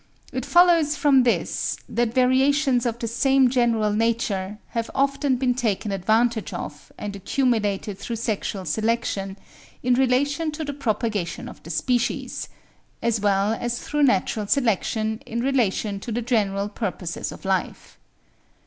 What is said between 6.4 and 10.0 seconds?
of and accumulated through sexual selection in